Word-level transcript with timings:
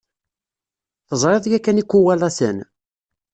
Teẓriḍ 1.07 1.45
yakan 1.49 1.81
ikuwalaten? 1.81 2.57